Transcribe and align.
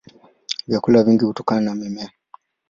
Vyakula 0.67 1.03
vingi 1.03 1.25
hutokana 1.25 1.61
na 1.61 1.75
mimea. 1.75 2.11